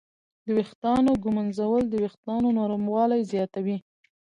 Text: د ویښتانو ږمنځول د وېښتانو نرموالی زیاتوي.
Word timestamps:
د 0.45 0.47
ویښتانو 0.57 1.11
ږمنځول 1.23 1.83
د 1.87 1.93
وېښتانو 2.01 2.47
نرموالی 2.57 3.21
زیاتوي. 3.31 3.77